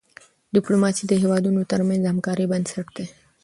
[0.55, 3.05] ډيپلوماسي د هېوادونو ترمنځ د همکاری بنسټ دی.